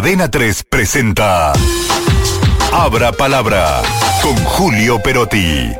Adena 0.00 0.30
3 0.30 0.64
presenta 0.64 1.52
Abra 2.72 3.12
Palabra 3.12 3.82
con 4.22 4.34
Julio 4.34 4.98
Perotti. 5.02 5.72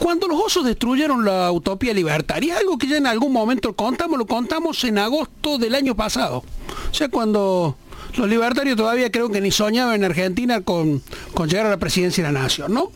Cuando 0.00 0.26
los 0.26 0.40
osos 0.40 0.64
destruyeron 0.64 1.24
la 1.24 1.52
utopía 1.52 1.94
libertaria, 1.94 2.58
algo 2.58 2.76
que 2.78 2.88
ya 2.88 2.96
en 2.96 3.06
algún 3.06 3.32
momento 3.32 3.76
contamos, 3.76 4.18
lo 4.18 4.26
contamos 4.26 4.82
en 4.82 4.98
agosto 4.98 5.56
del 5.58 5.76
año 5.76 5.94
pasado. 5.94 6.42
O 6.90 6.94
sea, 6.94 7.08
cuando 7.08 7.76
los 8.16 8.28
libertarios 8.28 8.76
todavía 8.76 9.12
creo 9.12 9.30
que 9.30 9.40
ni 9.40 9.52
soñaban 9.52 9.94
en 9.94 10.04
Argentina 10.04 10.60
con, 10.60 11.00
con 11.32 11.48
llegar 11.48 11.66
a 11.66 11.70
la 11.70 11.76
presidencia 11.76 12.26
de 12.26 12.32
la 12.32 12.40
nación, 12.40 12.74
¿no? 12.74 12.90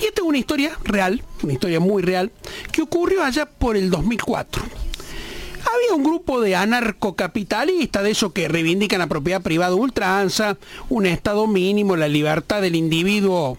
Y 0.00 0.04
esta 0.04 0.20
es 0.20 0.28
una 0.28 0.38
historia 0.38 0.78
real, 0.84 1.24
una 1.42 1.52
historia 1.52 1.80
muy 1.80 2.04
real, 2.04 2.30
que 2.70 2.80
ocurrió 2.80 3.24
allá 3.24 3.46
por 3.46 3.76
el 3.76 3.90
2004 3.90 4.85
había 5.86 5.96
un 5.96 6.04
grupo 6.04 6.40
de 6.40 6.56
anarcocapitalistas, 6.56 8.02
de 8.02 8.10
esos 8.10 8.32
que 8.32 8.48
reivindican 8.48 8.98
la 8.98 9.06
propiedad 9.06 9.42
privada 9.42 9.74
ultranza, 9.74 10.56
un 10.88 11.06
Estado 11.06 11.46
mínimo, 11.46 11.96
la 11.96 12.08
libertad 12.08 12.60
del 12.60 12.74
individuo 12.76 13.58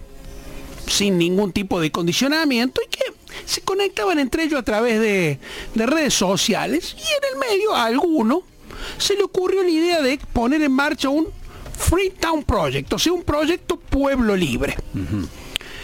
sin 0.87 1.17
ningún 1.17 1.51
tipo 1.51 1.81
de 1.81 1.91
condicionamiento 1.91 2.81
y 2.85 2.89
que 2.89 3.03
se 3.45 3.61
conectaban 3.61 4.19
entre 4.19 4.43
ellos 4.43 4.59
a 4.59 4.63
través 4.63 4.99
de, 4.99 5.39
redes 5.75 6.13
sociales 6.13 6.95
y 6.97 7.01
en 7.01 7.33
el 7.33 7.49
medio 7.49 7.75
a 7.75 7.85
alguno 7.85 8.43
se 8.97 9.15
le 9.15 9.23
ocurrió 9.23 9.63
la 9.63 9.69
idea 9.69 10.01
de 10.01 10.19
poner 10.33 10.61
en 10.61 10.71
marcha 10.71 11.09
un 11.09 11.27
Freetown 11.77 12.43
Project, 12.43 12.91
o 12.93 12.99
sea, 12.99 13.13
un 13.13 13.23
proyecto 13.23 13.77
pueblo 13.77 14.35
libre. 14.35 14.75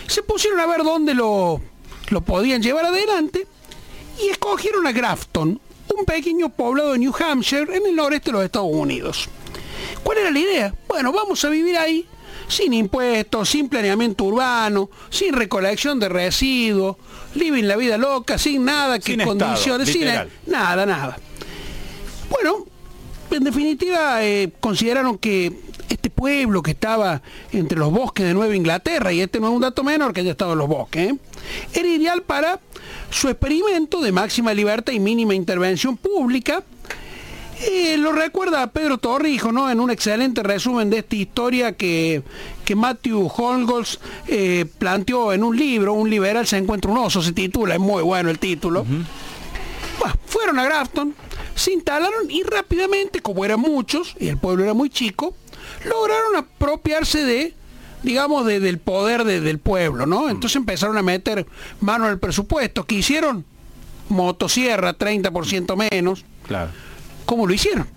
Se 0.07 0.23
pusieron 0.23 0.59
a 0.59 0.65
ver 0.65 0.83
dónde 0.83 1.13
lo, 1.13 1.61
lo 2.09 2.21
podían 2.21 2.61
llevar 2.61 2.85
adelante 2.85 3.45
y 4.23 4.29
escogieron 4.29 4.87
a 4.87 4.91
Grafton, 4.91 5.59
un 5.97 6.05
pequeño 6.05 6.49
poblado 6.49 6.93
de 6.93 6.99
New 6.99 7.13
Hampshire 7.17 7.75
en 7.75 7.85
el 7.85 7.95
noreste 7.95 8.29
de 8.29 8.33
los 8.33 8.45
Estados 8.45 8.69
Unidos. 8.71 9.29
¿Cuál 10.03 10.19
era 10.19 10.31
la 10.31 10.39
idea? 10.39 10.75
Bueno, 10.87 11.11
vamos 11.11 11.43
a 11.45 11.49
vivir 11.49 11.77
ahí 11.77 12.05
sin 12.47 12.73
impuestos, 12.73 13.49
sin 13.49 13.69
planeamiento 13.69 14.25
urbano, 14.25 14.89
sin 15.09 15.33
recolección 15.33 15.99
de 15.99 16.09
residuos, 16.09 16.97
living 17.35 17.63
la 17.63 17.75
vida 17.75 17.97
loca, 17.97 18.37
sin 18.37 18.65
nada 18.65 18.99
que 18.99 19.17
condiciones, 19.17 19.89
sin 19.89 20.05
nada, 20.45 20.85
nada. 20.85 21.17
Bueno, 22.29 22.65
en 23.31 23.43
definitiva 23.43 24.23
eh, 24.23 24.51
consideraron 24.59 25.17
que 25.17 25.53
este 25.93 26.09
pueblo 26.09 26.61
que 26.61 26.71
estaba 26.71 27.21
entre 27.51 27.77
los 27.77 27.91
bosques 27.91 28.25
de 28.25 28.33
Nueva 28.33 28.55
Inglaterra, 28.55 29.13
y 29.13 29.21
este 29.21 29.39
no 29.39 29.47
es 29.47 29.53
un 29.53 29.61
dato 29.61 29.83
menor 29.83 30.13
que 30.13 30.21
haya 30.21 30.31
estado 30.31 30.53
en 30.53 30.59
los 30.59 30.67
bosques, 30.67 31.11
¿eh? 31.11 31.17
era 31.73 31.87
ideal 31.87 32.21
para 32.23 32.59
su 33.09 33.29
experimento 33.29 34.01
de 34.01 34.11
máxima 34.11 34.53
libertad 34.53 34.93
y 34.93 34.99
mínima 34.99 35.35
intervención 35.35 35.97
pública. 35.97 36.63
Eh, 37.61 37.97
lo 37.97 38.11
recuerda 38.11 38.67
Pedro 38.67 38.97
Torrijo, 38.97 39.51
¿no? 39.51 39.69
En 39.69 39.79
un 39.79 39.89
excelente 39.91 40.43
resumen 40.43 40.89
de 40.89 40.99
esta 40.99 41.15
historia 41.15 41.73
que, 41.73 42.23
Matthew 42.75 43.31
Holgos 43.37 43.99
eh, 44.27 44.65
planteó 44.79 45.31
en 45.31 45.43
un 45.43 45.55
libro, 45.55 45.93
Un 45.93 46.09
liberal 46.09 46.47
se 46.47 46.57
encuentra 46.57 46.91
un 46.91 46.97
oso, 46.97 47.21
se 47.21 47.31
titula, 47.31 47.75
es 47.75 47.79
muy 47.79 48.01
bueno 48.01 48.29
el 48.29 48.39
título. 48.39 48.85
fueron 50.25 50.59
a 50.59 50.63
Grafton, 50.65 51.13
se 51.55 51.71
instalaron 51.71 52.29
y 52.29 52.43
rápidamente, 52.43 53.21
como 53.21 53.45
eran 53.45 53.59
muchos, 53.59 54.15
y 54.19 54.27
el 54.27 54.37
pueblo 54.37 54.63
era 54.63 54.73
muy 54.73 54.89
chico, 54.89 55.35
lograron 55.85 56.35
apropiarse 56.35 57.23
de 57.23 57.53
digamos, 58.03 58.45
del 58.45 58.79
poder 58.79 59.23
del 59.23 59.59
pueblo, 59.59 60.05
¿no? 60.05 60.29
Entonces 60.29 60.57
empezaron 60.57 60.97
a 60.97 61.01
meter 61.01 61.47
mano 61.79 62.05
al 62.05 62.19
presupuesto. 62.19 62.85
¿Qué 62.85 62.95
hicieron? 62.95 63.45
Motosierra, 64.09 64.97
30% 64.97 65.89
menos. 65.89 66.25
Claro. 66.45 66.71
¿Cómo 67.25 67.47
lo 67.47 67.53
hicieron? 67.53 67.87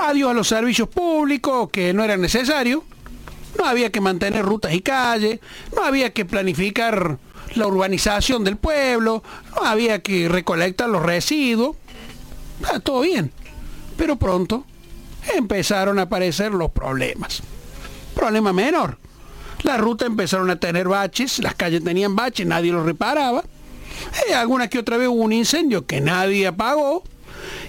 Adiós 0.00 0.30
a 0.30 0.34
los 0.34 0.48
servicios 0.48 0.88
públicos, 0.88 1.68
que 1.70 1.92
no 1.92 2.02
eran 2.02 2.20
necesarios. 2.20 2.82
No 3.58 3.66
había 3.66 3.92
que 3.92 4.00
mantener 4.00 4.44
rutas 4.44 4.74
y 4.74 4.80
calles, 4.80 5.40
no 5.74 5.84
había 5.84 6.12
que 6.12 6.24
planificar 6.24 7.18
la 7.54 7.66
urbanización 7.66 8.44
del 8.44 8.56
pueblo, 8.56 9.22
no 9.54 9.62
había 9.66 10.00
que 10.00 10.28
recolectar 10.28 10.88
los 10.88 11.02
residuos. 11.02 11.76
Ah, 12.64 12.80
todo 12.80 13.00
bien. 13.00 13.30
Pero 13.96 14.16
pronto 14.16 14.64
empezaron 15.34 15.98
a 15.98 16.02
aparecer 16.02 16.52
los 16.52 16.70
problemas 16.70 17.42
problema 18.16 18.52
menor. 18.52 18.98
La 19.62 19.76
ruta 19.76 20.06
empezaron 20.06 20.50
a 20.50 20.56
tener 20.56 20.88
baches, 20.88 21.38
las 21.38 21.54
calles 21.54 21.84
tenían 21.84 22.16
baches, 22.16 22.46
nadie 22.46 22.72
los 22.72 22.84
reparaba. 22.84 23.44
Eh, 24.28 24.34
alguna 24.34 24.68
que 24.68 24.78
otra 24.78 24.96
vez 24.96 25.08
hubo 25.08 25.22
un 25.22 25.32
incendio 25.32 25.86
que 25.86 26.00
nadie 26.00 26.46
apagó. 26.46 27.04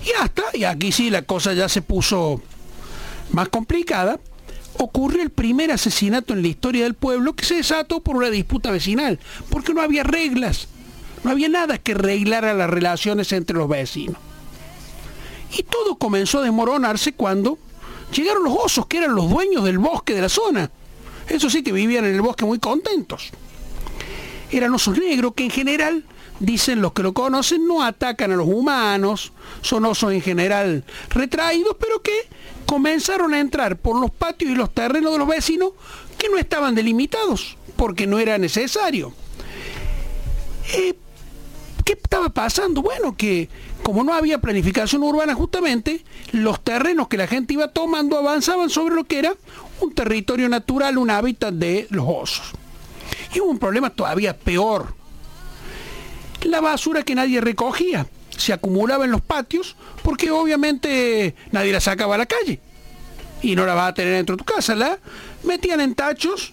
Y 0.04 0.12
hasta, 0.22 0.44
y 0.54 0.64
aquí 0.64 0.92
sí 0.92 1.10
la 1.10 1.22
cosa 1.22 1.54
ya 1.54 1.70
se 1.70 1.82
puso 1.82 2.42
más 3.32 3.50
complicada, 3.50 4.20
ocurrió 4.78 5.22
el 5.22 5.30
primer 5.30 5.72
asesinato 5.72 6.34
en 6.34 6.42
la 6.42 6.48
historia 6.48 6.84
del 6.84 6.94
pueblo 6.94 7.34
que 7.34 7.46
se 7.46 7.56
desató 7.56 8.00
por 8.02 8.16
una 8.16 8.30
disputa 8.30 8.72
vecinal, 8.72 9.20
porque 9.50 9.74
no 9.74 9.82
había 9.82 10.04
reglas, 10.04 10.68
no 11.24 11.32
había 11.32 11.50
nada 11.50 11.78
que 11.78 11.92
arreglara 11.92 12.54
las 12.54 12.70
relaciones 12.70 13.32
entre 13.34 13.58
los 13.58 13.68
vecinos. 13.68 14.18
Y 15.52 15.64
todo 15.64 15.96
comenzó 15.96 16.40
a 16.40 16.44
desmoronarse 16.44 17.14
cuando 17.14 17.58
Llegaron 18.12 18.44
los 18.44 18.56
osos, 18.56 18.88
que 18.88 18.98
eran 18.98 19.16
los 19.16 19.30
dueños 19.30 19.64
del 19.64 19.80
bosque 19.80 20.14
de 20.14 20.22
la 20.22 20.30
zona. 20.30 20.72
Eso 21.28 21.50
sí 21.50 21.62
que 21.62 21.72
vivían 21.72 22.06
en 22.06 22.16
el 22.16 22.22
bosque 22.22 22.46
muy 22.46 22.60
contentos. 22.60 23.32
Eran 24.52 24.74
osos 24.74 24.98
negros 24.98 25.34
que 25.36 25.44
en 25.44 25.50
general, 25.50 26.06
dicen 26.40 26.82
los 26.82 26.94
que 26.94 27.04
lo 27.04 27.14
conocen, 27.14 27.68
no 27.68 27.84
atacan 27.84 28.32
a 28.32 28.36
los 28.36 28.48
humanos, 28.48 29.34
son 29.62 29.86
osos 29.86 30.14
en 30.14 30.22
general 30.22 30.86
retraídos, 31.10 31.76
pero 31.80 32.02
que 32.02 32.14
comenzaron 32.66 33.34
a 33.34 33.40
entrar 33.40 33.78
por 33.78 34.00
los 34.00 34.12
patios 34.12 34.52
y 34.52 34.56
los 34.56 34.74
terrenos 34.74 35.12
de 35.12 35.18
los 35.18 35.28
vecinos 35.28 35.72
que 36.18 36.30
no 36.30 36.38
estaban 36.38 36.76
delimitados, 36.76 37.58
porque 37.76 38.08
no 38.08 38.20
era 38.20 38.38
necesario. 38.38 39.12
Eh, 40.74 40.96
¿Qué 41.88 41.94
estaba 41.94 42.28
pasando? 42.28 42.82
Bueno, 42.82 43.16
que 43.16 43.48
como 43.82 44.04
no 44.04 44.14
había 44.14 44.42
planificación 44.42 45.04
urbana 45.04 45.34
justamente, 45.34 46.04
los 46.34 46.62
terrenos 46.62 47.08
que 47.08 47.16
la 47.16 47.28
gente 47.28 47.54
iba 47.54 47.70
tomando 47.70 48.18
avanzaban 48.18 48.70
sobre 48.70 48.94
lo 48.94 49.06
que 49.06 49.20
era 49.20 49.34
un 49.80 49.94
territorio 49.96 50.50
natural, 50.50 50.98
un 50.98 51.10
hábitat 51.10 51.54
de 51.54 51.88
los 51.90 52.06
osos. 52.06 52.52
Y 53.34 53.40
hubo 53.40 53.52
un 53.52 53.58
problema 53.58 53.90
todavía 53.90 54.38
peor. 54.38 54.96
La 56.42 56.60
basura 56.60 57.04
que 57.04 57.16
nadie 57.16 57.40
recogía 57.40 58.06
se 58.36 58.52
acumulaba 58.52 59.06
en 59.06 59.12
los 59.12 59.22
patios 59.22 59.78
porque 60.04 60.30
obviamente 60.30 61.36
nadie 61.54 61.72
la 61.72 61.80
sacaba 61.80 62.16
a 62.16 62.18
la 62.18 62.26
calle. 62.26 62.60
Y 63.42 63.56
no 63.56 63.66
la 63.66 63.76
vas 63.76 63.92
a 63.92 63.94
tener 63.94 64.12
dentro 64.12 64.36
de 64.36 64.44
tu 64.44 64.54
casa, 64.54 64.76
la 64.76 65.00
metían 65.46 65.80
en 65.80 65.96
tachos 65.96 66.52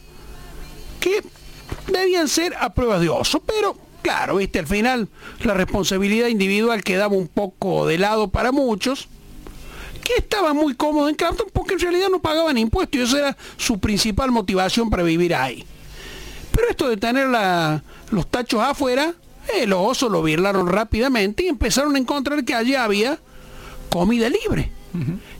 que 1.00 1.24
debían 1.88 2.28
ser 2.28 2.54
a 2.54 2.72
prueba 2.72 3.00
de 3.00 3.08
oso, 3.08 3.40
pero 3.40 3.83
Claro, 4.04 4.36
viste, 4.36 4.58
al 4.58 4.66
final 4.66 5.08
la 5.44 5.54
responsabilidad 5.54 6.28
individual 6.28 6.84
quedaba 6.84 7.16
un 7.16 7.26
poco 7.26 7.86
de 7.86 7.96
lado 7.96 8.28
para 8.28 8.52
muchos, 8.52 9.08
que 10.04 10.12
estaban 10.18 10.54
muy 10.54 10.74
cómodos 10.74 11.08
en 11.08 11.16
Clapton 11.16 11.46
porque 11.50 11.72
en 11.72 11.80
realidad 11.80 12.08
no 12.10 12.20
pagaban 12.20 12.58
impuestos 12.58 13.00
y 13.00 13.02
esa 13.02 13.18
era 13.18 13.36
su 13.56 13.78
principal 13.80 14.30
motivación 14.30 14.90
para 14.90 15.04
vivir 15.04 15.34
ahí. 15.34 15.64
Pero 16.52 16.68
esto 16.68 16.86
de 16.90 16.98
tener 16.98 17.28
los 18.10 18.30
tachos 18.30 18.60
afuera, 18.60 19.14
eh, 19.54 19.66
los 19.66 19.80
osos 19.80 20.12
lo 20.12 20.22
virlaron 20.22 20.68
rápidamente 20.68 21.44
y 21.44 21.48
empezaron 21.48 21.96
a 21.96 21.98
encontrar 21.98 22.44
que 22.44 22.54
allí 22.54 22.74
había 22.74 23.18
comida 23.88 24.28
libre. 24.28 24.70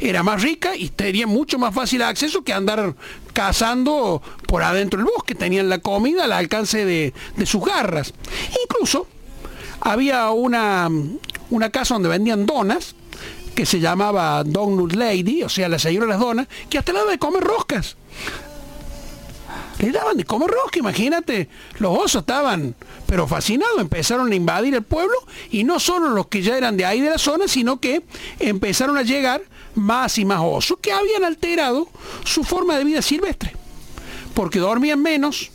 Era 0.01 0.23
más 0.23 0.43
rica 0.43 0.77
y 0.77 0.89
tenía 0.89 1.27
mucho 1.27 1.59
más 1.59 1.75
fácil 1.75 2.03
acceso 2.03 2.43
que 2.43 2.53
andar 2.53 2.95
cazando 3.33 4.23
por 4.47 4.63
adentro 4.63 4.99
del 4.99 5.09
bosque. 5.15 5.35
Tenían 5.35 5.69
la 5.69 5.79
comida 5.79 6.25
al 6.25 6.33
alcance 6.33 6.85
de, 6.85 7.13
sus 7.45 7.65
garras. 7.65 8.15
Incluso 8.65 9.07
había 9.81 10.31
una, 10.31 10.89
una 11.51 11.71
casa 11.71 11.95
donde 11.95 12.09
vendían 12.09 12.47
donas 12.47 12.95
que 13.55 13.67
se 13.67 13.79
llamaba 13.79 14.43
Donut 14.45 14.95
Lady, 14.95 15.45
o 15.45 15.49
sea, 15.49 15.69
la 15.69 15.79
señora 15.79 16.07
de 16.07 16.13
las 16.13 16.21
donas, 16.21 16.49
que 16.69 16.79
hasta 16.79 16.93
la 16.93 17.05
de 17.05 17.19
comer 17.19 17.45
roscas. 17.45 17.97
Le 19.85 19.93
daban 19.93 20.17
de 20.17 20.25
comer 20.25 20.49
rosca, 20.49 20.79
imagínate. 20.79 21.51
Los 21.79 21.99
osos 21.99 22.23
estaban, 22.23 22.75
pero 23.07 23.27
fascinados, 23.29 23.79
empezaron 23.79 24.33
a 24.33 24.35
invadir 24.35 24.75
el 24.75 24.83
pueblo 24.83 25.15
y 25.51 25.63
no 25.65 25.79
solo 25.79 26.09
los 26.09 26.29
que 26.29 26.41
ya 26.41 26.57
eran 26.57 26.79
de 26.79 26.87
ahí 26.87 27.03
de 27.03 27.11
la 27.11 27.19
zona, 27.19 27.49
sino 27.49 27.81
que 27.81 28.03
empezaron 28.39 28.97
a 28.97 29.03
llegar 29.03 29.43
más 29.75 30.17
y 30.17 30.25
más 30.25 30.41
osos 30.43 30.79
que 30.81 30.91
habían 30.91 31.23
alterado 31.25 31.87
su 32.25 32.45
forma 32.45 32.79
de 32.79 32.85
vida 32.85 33.03
silvestre. 33.03 33.55
Porque 34.33 34.59
dormían 34.59 35.03
menos, 35.03 35.51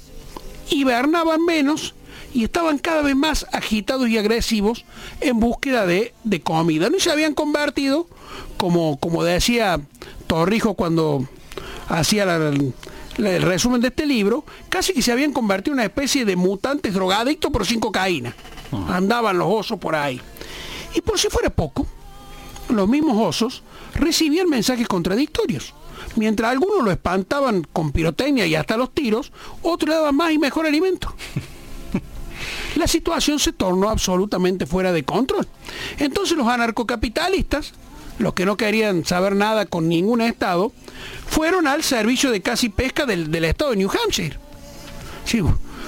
hibernaban 0.69 1.43
menos 1.43 1.95
y 2.31 2.43
estaban 2.43 2.77
cada 2.77 3.01
vez 3.01 3.15
más 3.15 3.47
agitados 3.51 4.09
y 4.09 4.19
agresivos 4.19 4.85
en 5.21 5.39
búsqueda 5.39 5.87
de, 5.87 6.13
comida. 6.43 6.91
¿no? 6.91 6.99
se 6.99 7.09
habían 7.09 7.33
convertido, 7.33 8.07
como, 8.57 8.99
como 8.99 9.23
decía 9.23 9.81
Torrijo 10.27 10.75
cuando 10.75 11.27
hacía 11.87 12.27
la, 12.27 12.53
el 13.25 13.41
resumen 13.41 13.81
de 13.81 13.89
este 13.89 14.05
libro, 14.05 14.43
casi 14.69 14.93
que 14.93 15.01
se 15.01 15.11
habían 15.11 15.33
convertido 15.33 15.73
en 15.73 15.79
una 15.79 15.85
especie 15.85 16.25
de 16.25 16.35
mutantes 16.35 16.93
drogadictos 16.93 17.51
por 17.51 17.65
sin 17.65 17.79
cocaína. 17.79 18.33
Ah. 18.71 18.97
Andaban 18.97 19.37
los 19.37 19.47
osos 19.49 19.79
por 19.79 19.95
ahí. 19.95 20.21
Y 20.95 21.01
por 21.01 21.19
si 21.19 21.29
fuera 21.29 21.49
poco, 21.49 21.85
los 22.69 22.87
mismos 22.87 23.17
osos 23.17 23.63
recibían 23.95 24.49
mensajes 24.49 24.87
contradictorios. 24.87 25.73
mientras 26.15 26.51
algunos 26.51 26.83
lo 26.83 26.91
espantaban 26.91 27.65
con 27.71 27.91
pirotecnia 27.91 28.45
y 28.45 28.55
hasta 28.55 28.77
los 28.77 28.93
tiros, 28.93 29.31
otros 29.61 29.89
le 29.89 29.95
daban 29.95 30.15
más 30.15 30.31
y 30.31 30.39
mejor 30.39 30.65
alimento. 30.65 31.13
La 32.75 32.87
situación 32.87 33.39
se 33.39 33.53
tornó 33.53 33.89
absolutamente 33.89 34.65
fuera 34.65 34.91
de 34.91 35.03
control. 35.03 35.47
Entonces 35.97 36.37
los 36.37 36.47
anarcocapitalistas, 36.47 37.73
los 38.19 38.33
que 38.33 38.45
no 38.45 38.57
querían 38.57 39.05
saber 39.05 39.35
nada 39.35 39.65
con 39.65 39.87
ningún 39.89 40.21
estado, 40.21 40.71
fueron 41.27 41.67
al 41.67 41.83
servicio 41.83 42.31
de 42.31 42.41
casi 42.41 42.69
pesca 42.69 43.05
del, 43.05 43.33
estado 43.43 43.71
de 43.71 43.77
New 43.77 43.89
Hampshire. 43.89 44.37
Sí, 45.25 45.41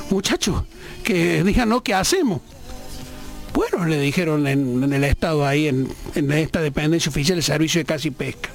muchachos, 0.10 0.64
que 1.04 1.44
digan, 1.44 1.70
no, 1.70 1.84
¿qué 1.84 1.94
hacemos? 1.94 2.42
Bueno, 3.54 3.86
le 3.86 4.00
dijeron 4.00 4.48
en, 4.48 4.92
el 4.92 5.04
estado 5.04 5.46
ahí, 5.46 5.68
en, 5.68 5.90
en, 6.16 6.32
esta 6.32 6.62
dependencia 6.62 7.10
oficial 7.10 7.36
del 7.36 7.44
servicio 7.44 7.80
de 7.80 7.86
casi 7.86 8.12
pesca. 8.12 8.50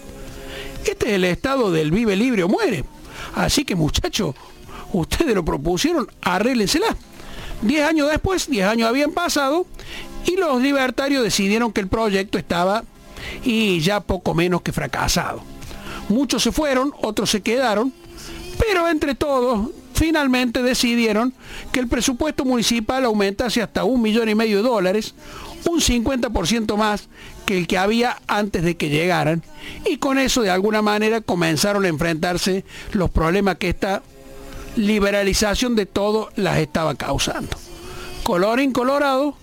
Este 0.86 1.08
es 1.08 1.12
el 1.14 1.24
estado 1.24 1.70
del 1.70 1.90
vive 1.90 2.16
libre 2.16 2.44
o 2.44 2.48
muere. 2.48 2.84
Así 3.34 3.64
que 3.64 3.74
muchachos, 3.74 4.34
ustedes 4.92 5.34
lo 5.34 5.44
propusieron, 5.44 6.08
arréglensela. 6.22 6.96
Diez 7.60 7.86
años 7.86 8.08
después, 8.10 8.48
diez 8.48 8.66
años 8.66 8.88
habían 8.88 9.12
pasado, 9.12 9.66
y 10.24 10.36
los 10.36 10.62
libertarios 10.62 11.22
decidieron 11.22 11.72
que 11.72 11.80
el 11.80 11.88
proyecto 11.88 12.38
estaba 12.38 12.84
y 13.44 13.80
ya 13.80 14.00
poco 14.00 14.34
menos 14.34 14.62
que 14.62 14.72
fracasado. 14.72 15.42
Muchos 16.08 16.42
se 16.42 16.52
fueron, 16.52 16.92
otros 17.02 17.30
se 17.30 17.42
quedaron, 17.42 17.92
pero 18.58 18.88
entre 18.88 19.14
todos 19.14 19.70
finalmente 19.94 20.62
decidieron 20.62 21.32
que 21.72 21.80
el 21.80 21.88
presupuesto 21.88 22.44
municipal 22.44 23.04
aumentase 23.04 23.62
hasta 23.62 23.84
un 23.84 24.02
millón 24.02 24.28
y 24.28 24.34
medio 24.34 24.58
de 24.58 24.68
dólares, 24.68 25.14
un 25.64 25.80
50% 25.80 26.76
más 26.76 27.08
que 27.44 27.58
el 27.58 27.66
que 27.66 27.78
había 27.78 28.18
antes 28.26 28.62
de 28.62 28.76
que 28.76 28.90
llegaran, 28.90 29.42
y 29.84 29.96
con 29.96 30.18
eso 30.18 30.42
de 30.42 30.50
alguna 30.50 30.82
manera 30.82 31.20
comenzaron 31.20 31.84
a 31.84 31.88
enfrentarse 31.88 32.64
los 32.92 33.10
problemas 33.10 33.56
que 33.56 33.70
esta 33.70 34.02
liberalización 34.76 35.74
de 35.74 35.86
todo 35.86 36.30
las 36.36 36.58
estaba 36.58 36.94
causando. 36.94 37.56
Color 38.22 38.60
incolorado, 38.60 39.36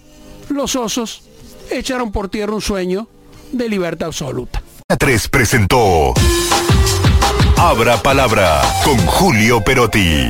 los 0.50 0.76
osos 0.76 1.24
echaron 1.72 2.12
por 2.12 2.30
tierra 2.30 2.54
un 2.54 2.62
sueño 2.62 3.08
de 3.54 3.70
libertad 3.70 4.08
absoluta. 4.08 4.62
3 4.98 5.28
presentó 5.30 6.14
Abra 7.58 7.98
Palabra 8.04 8.62
con 8.84 8.98
Julio 9.06 9.64
Perotti. 9.64 10.28